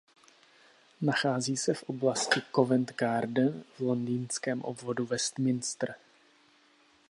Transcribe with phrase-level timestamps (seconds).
[1.01, 5.95] Nachází se v oblasti Covent Garden v Londýnském obvodu Westminster.